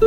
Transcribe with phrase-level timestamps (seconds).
[0.00, 0.06] は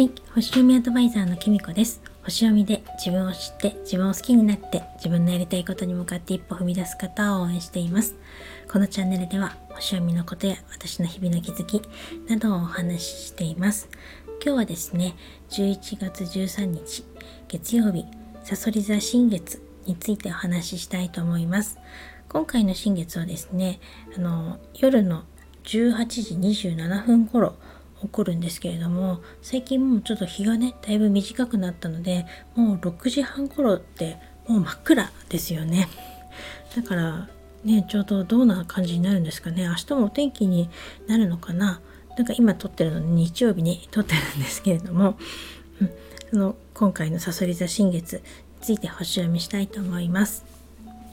[0.00, 2.00] い星読みアドバイザーのきみこです。
[2.24, 8.14] 星読みで自分を知って自分を好きになって自分のやりたいことに向かって一歩踏み出す方を応援しています。
[8.72, 11.82] このチャンネルでは星読みのことや私の日々の気づき
[12.28, 13.90] などをお話ししています。
[14.42, 15.14] 今日はですね
[15.50, 17.04] 11月13日
[17.48, 18.06] 月曜日
[18.42, 21.78] さそり座新月についてお話ししたいと思います。
[22.30, 23.80] 今回の新月はですね
[24.16, 25.24] あの夜の
[25.64, 27.54] 18時27分頃
[28.02, 35.88] 起こるんですけれども最近もうちょっと日がねだいぶ短くなったのでもう6時半頃ってもう真っ暗ですよね。
[36.76, 37.28] だから
[37.64, 39.66] ねちょうどどんな感じになるんですかね。
[39.66, 40.68] 明日もお天気に
[41.06, 41.80] なるのかな。
[42.16, 45.16] なんか今撮ってるので日曜日に撮ってるんですけれども、
[45.80, 45.90] うん、
[46.30, 48.22] その今回のさそり座新月に
[48.60, 50.53] ついて星読みしたいと思います。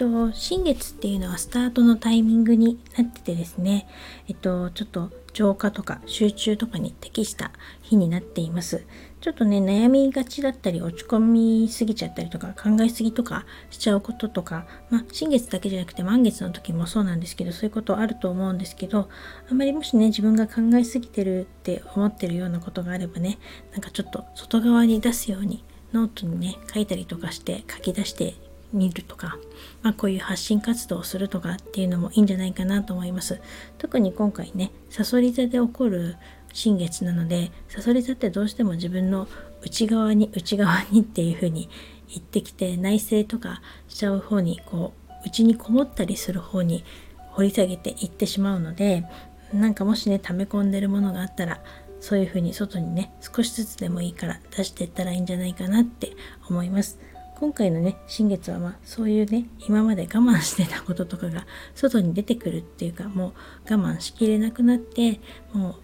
[0.01, 3.87] と新月っていうのはスタートのタイミングになっててですね、
[4.27, 7.51] えっと、ちょっと浄化とか集中とかに適した
[7.83, 8.83] 日になっています。
[9.21, 19.07] ちょっとね、悩みがちだったり、落ち込みすぎちゃったりとか、考えすぎとかしちゃうこととか、まあ、新月だけじゃなくて満月の時もそうなんですけど、そういうことあると思うんですけど、
[19.49, 23.37] あんまりもしね、自分が考えすぎてるって思ってるようなことがあればね、
[23.73, 25.63] なんかちょっと外側に出すように、
[25.93, 28.33] ノートにね、書いたりとかして書き出して
[28.73, 29.37] 見るとか、
[29.81, 33.41] まあ、こういう発信活動をするとかっていうのもいいんじゃないかなと思います。
[33.77, 36.17] 特に今回ね、さそり座で起こる
[36.53, 39.27] 新月なので、さそり座ってどうしても自分の
[39.63, 41.69] 内側に内側にっていう風に
[42.09, 46.83] 言ってきて内省とかしちゃう方にこう内にこもったりする方に
[47.31, 49.05] 掘り下げていってしまうので
[49.53, 51.61] なんかもしね溜め込んでるものがあったら
[51.99, 56.11] そういう風に外にね少しずつでもいいから出していったらいいんじゃないかなって
[56.49, 56.99] 思います。
[57.41, 63.29] 今回のね新月はまあそういうね今まで我慢してたこととかが外に出てくるっていうかも
[63.67, 65.19] う我慢しきれなくなって
[65.51, 65.75] もう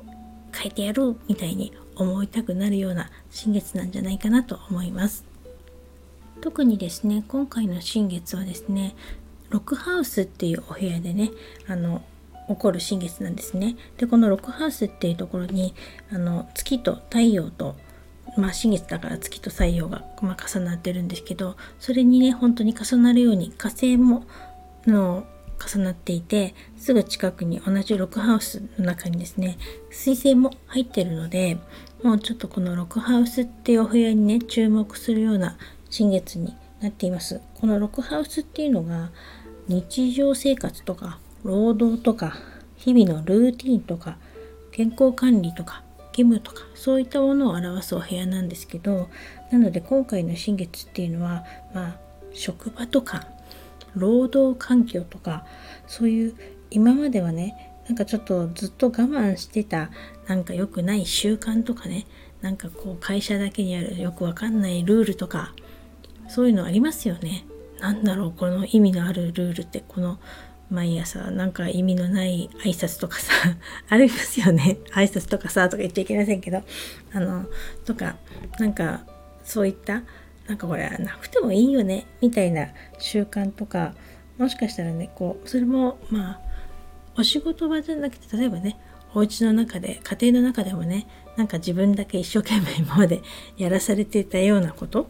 [0.55, 5.25] 変えてやろうみたいに思いたくなるような新月なんじゃないかなと思います。
[6.41, 8.95] 特にですね今回の新月はですね
[9.49, 11.31] ロックハウスっていうお部屋でね
[11.67, 12.03] あの
[12.49, 13.77] 起こる新月なんですね。
[13.97, 15.73] でこのロックハウスっていうところに
[16.11, 17.75] あの月と太陽と
[18.37, 24.23] まあ、新月だから月と太陽が、まあ、重なってるんですけどそれにね本当に重なるように火星も
[24.85, 25.25] の
[25.59, 29.57] 重なっていてすぐ近くに同じロックハウスの中にですね
[29.89, 31.57] 水星も入ってるので
[32.03, 35.57] もうちょっとこのロックハウスっていうお部屋にね注目するような
[35.89, 37.41] 新月になっています。
[37.55, 39.09] このロックハウスっていうのが
[39.67, 42.37] 日常生活とか労働とか
[42.75, 44.17] 日々のルーティンとか
[44.71, 45.81] 健康管理とか
[46.17, 49.09] 義務とかそういったものを表すお部屋なんですけど
[49.51, 51.95] なので今回の新月っていうのはまあ
[52.33, 53.27] 職場とか
[53.95, 55.45] 労働環境とか
[55.85, 56.35] そういう
[56.71, 59.91] 今まではねなんかちょっとずっと我慢してた
[60.27, 62.07] なんか良くない習慣とかね
[62.41, 65.53] なんかこう会社だけにあるよくわかんないルールとか
[66.27, 67.45] そういうのありますよね。
[67.79, 70.19] なんだろうこの意味のあるルールってこの
[70.69, 73.31] 毎朝なんか意味のない挨拶とかさ
[73.89, 74.77] ありますよね。
[74.91, 76.63] 挨拶とかさとか言っちゃいけませんけど
[77.13, 77.45] あの
[77.85, 78.17] とか
[78.59, 79.05] なんか
[79.43, 80.03] そういった
[80.47, 82.67] なんかこれなくてもいいよねみたいな
[82.99, 83.93] 習慣とか
[84.37, 86.41] もしかしたらねこうそれもまあ
[87.17, 88.77] お仕事場じゃなくて例えばね
[89.13, 91.07] お家の中で家庭の中でもね
[91.37, 93.21] なんか自分だけ一生懸命今まで
[93.57, 95.09] やらされていたようなこと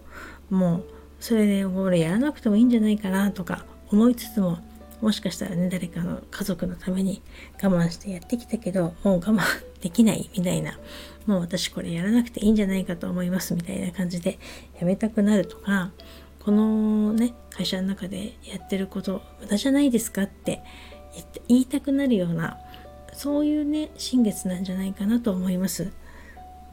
[0.50, 0.86] もう
[1.20, 4.60] それで俺やらなくてもいいんじゃないかなとか思いつつも
[5.02, 7.22] もしかしたらね誰かの家族のために
[7.62, 9.42] 我慢してやってきたけどもう我慢
[9.82, 10.80] できないみたいな
[11.26, 14.40] もう私これやらなくていいんじゃないかと思いますみたいな感じで
[14.80, 15.92] やめたくなるとか
[16.40, 20.64] このね会社の中でやってること無駄じゃないですかって
[21.48, 22.58] 言いたくなるような
[23.14, 25.92] そういうね新月なんじゃないかなと思います。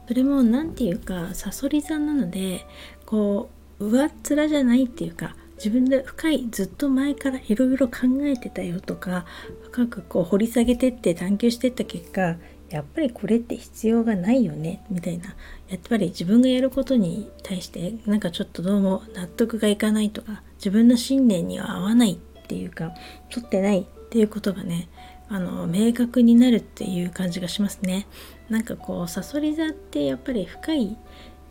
[0.07, 2.65] それも何て言うかさそり座なので
[3.05, 3.49] こ
[3.79, 9.25] う上っ面じゃないっていうか自分で深いずっと前からいろいろ考えてたよとか
[9.63, 12.35] 深くこう掘り下げてって探求してった結果
[12.69, 15.35] やっぱりこれって必要がないよねみたいな。
[15.69, 22.93] やっぱり自分がやることに対してなんかちょっとどうも納得がいかないとか自分の信念には合わないっていうか
[23.29, 24.89] 取ってないっていうことがね
[25.27, 28.07] あの明確になるっていう感じがしますね。
[28.49, 30.97] なんかこうさそり座ってやっぱり深い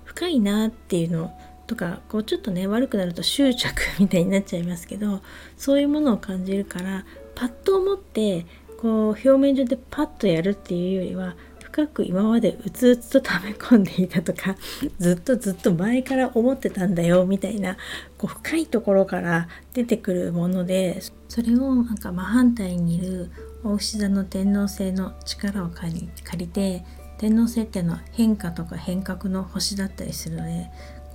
[0.05, 1.31] 深いなっていうのを
[1.67, 5.23] とかこうちょっとね悪くなると執着みたいになっちゃいますけど
[5.57, 8.47] そういうものを感じるからパッと思って
[8.81, 11.37] こう表面上でパッとやるっていうよりは
[11.75, 14.57] 深く今までうつうつと溜め込んでいたとか
[15.01, 17.77] ずっとずっと前から思ってたんだよみたいな
[18.17, 23.31] こう深いところから出てくるものでそれをなんか真反対にいる
[23.65, 26.85] 大牛座の天王星の力を借り借りて
[27.19, 30.71] 天王星っていうのは変化とか変革の星だったりするので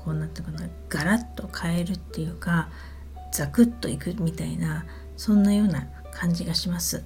[0.10, 2.70] こうなってかなガラッと変えるっていうか
[3.32, 4.86] ザクッといくみたいな
[5.18, 7.04] そんなような感じがします。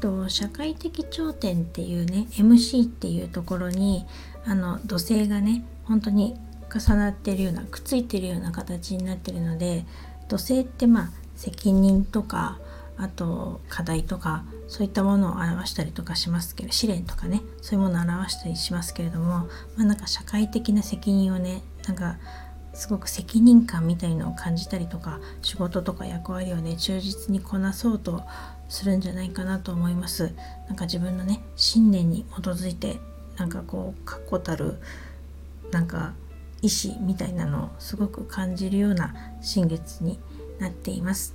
[0.00, 4.04] と社会的頂点っていうね MC っていうところに
[4.44, 6.36] あの土星がね本当に
[6.74, 9.84] 重なってるようなくっついてるような形になってるので
[10.28, 12.58] 土星ってまあ責任とか
[12.96, 19.46] あと課題とかそういったものを表したりとかしますけど試練とかねそういうものを表したりしますけれどもま
[19.80, 22.16] あなんか社会的な責任をねなんか
[22.74, 28.22] すごく責任感みたいのを感じたりとか仕事とか役割をね忠実にこなそうと
[28.68, 30.34] するんじゃないかなと思います。
[30.68, 32.98] なんか自分のね信念に基づいて
[33.36, 34.78] なんかこう確固たる
[35.70, 36.14] なんか
[36.62, 40.18] 意志みたいなのをすごく感じるような新月に
[40.58, 41.34] なっています。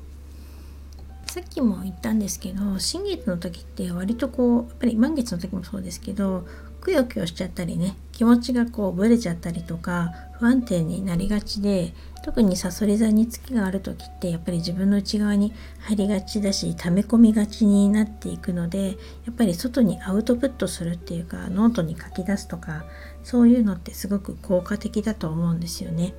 [1.28, 6.48] さっきも言ったんですけど新月の時って割とこうやっぱり満月の時もそうですけど
[6.82, 11.94] くよくよしちゃったりね気持ちがこうぶれちゃったりとか不安定になりがちで
[12.24, 18.94] 特にさそり座に月がある時ってやっぱり自分の内側に入りがちだし溜め込みがちになっていくのでや
[19.32, 22.86] っぱり外にアウトプットするっていうかノートに書き出すとか
[23.24, 26.14] そういうのってすごく効果的だと思うんですよね。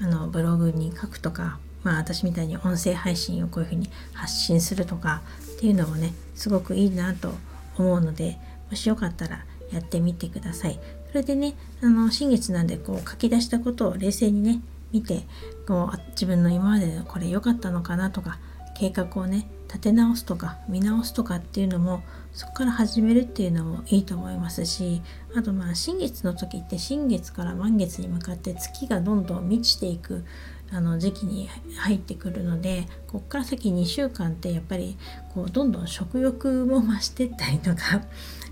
[0.00, 5.22] あのブログに書くとかまあ私みたいに音声配信をこういうふうに発信するとか
[5.56, 7.32] っていうのもねすごくいいなと
[7.78, 8.38] 思うので
[8.70, 10.78] もしよかったらやってみてください。
[11.08, 15.22] それでねあの新月なんでこう書き出したことを冷静にね見て
[15.66, 18.38] こう自分の今までのこれ良かったのかなとか
[18.74, 22.02] 計画をね立て直すとか見直すとかっていうのも
[22.32, 25.02] そこから始めるっていうのもいいと思いますし
[25.34, 30.24] あとまあ新月の時って新月から満月に向かって月がどんどん満ちていく
[30.72, 34.96] あの時期に入ってくるのでこっから先2週間ってやっぱり
[35.34, 38.02] こうどんどん食欲も増してったりとか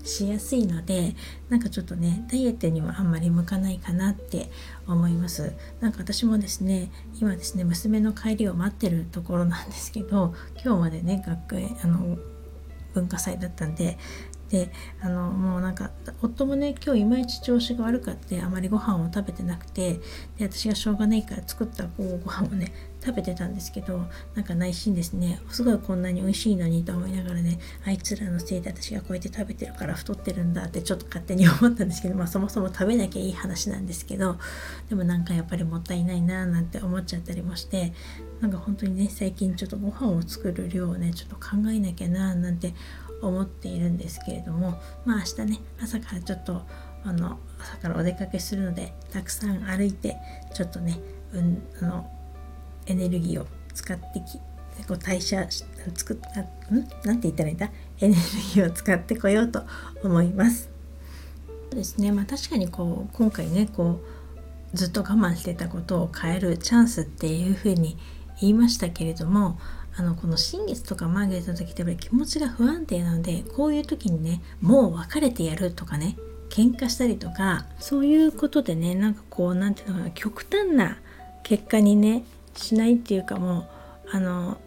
[0.03, 1.15] しやすいので
[1.49, 4.51] なんかちょっとねダイエットにはあんまり向かないかなって
[4.87, 5.53] 思います。
[5.79, 10.33] なんか私もですね今ですね娘の帰りを待ってるところなんですけど
[10.63, 12.17] 今日までね学園あの
[12.93, 13.97] 文化祭だったんで
[14.51, 14.69] で
[14.99, 19.93] あのもうなんか夫もね今日いまいち調子が悪かってあまりご飯を食べてなくて
[20.37, 24.05] で私がしょうがないから作ったこうご飯をね食べてたんですけど
[24.35, 34.37] なんか内心ですねすごいこんなに美味しいのにと思いながらねあいつらのせいで私がこうやって食べてるから太ってるんだってちょっと勝手に思ったんですけどまあそもそも食べなきゃいい話なんですけど
[34.89, 37.93] でもなんかやっぱりもったいないななんて思っちゃったりもして
[38.41, 42.73] なんか本当にね最近ちょっとご飯を作る量をねちょっと考えなきゃななんて
[43.21, 46.61] 思っているんですけれどもまあ明日ね朝からちょっと
[47.03, 50.17] あの朝からお出かけするのでたくさん歩いて
[50.53, 50.99] ちょっとね、
[51.33, 52.11] うん、あの
[52.85, 54.39] エネルギーを使ってき
[54.87, 55.47] こう代謝
[55.95, 56.47] 作ったん？
[57.03, 57.69] なんて言ったらいいんだ？
[57.99, 58.21] エネル
[58.55, 59.63] ギーを使ってこようと
[60.03, 60.69] 思います。
[61.69, 62.11] そうですね。
[62.11, 64.01] まあ確かにこう今回ねこ
[64.73, 67.97] うずっと我慢してたことを変えるチャンスっていうふうに
[68.39, 69.59] 言いましたけれども
[69.95, 76.17] あのこの新月とか満月の時ってやっぱり気持ちが不安定なのでこういう時にねもう別れてやるとかね
[76.49, 80.97] 喧嘩したりとかそういうことでねなんかこう何て言うのかな極端な
[81.43, 82.23] 結果にね
[82.55, 84.57] しないっていうかもうあの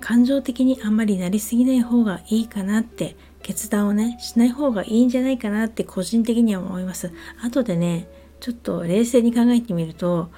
[0.00, 7.12] 感情的にあんまりなりすぎない方がいいかなって決断をねしない方がいいんじゃないかなって個人的には思います。
[7.42, 8.08] 後でね
[8.40, 10.30] ちょっと冷静に考えてみると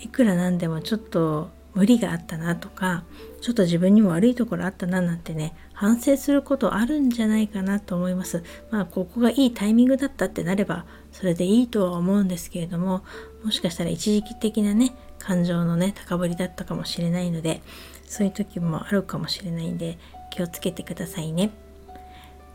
[0.00, 3.04] いくらなんでもちょっと無理があったなとか
[3.40, 8.42] ちょっと自分にも悪いところあったななんてね反省することあるんじゃないかなと思います。
[8.72, 13.04] まあここがいいタイミングだったってなればそれでいいとは思うんですけれども
[13.44, 17.62] もしかしたら一時期的なね感情のね高ぶりだったかもしれないので
[18.06, 19.98] そういう時もあるかもしれないんで
[20.32, 21.52] 気をつけてくださいね。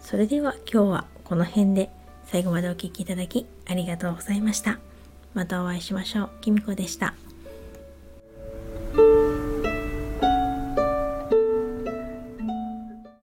[0.02, 1.90] それでは今日はこの辺で
[2.26, 4.80] 最後までお聴きいただきありがとうございました。
[5.34, 6.30] またお会いしましょう。
[6.42, 7.23] きみこでした。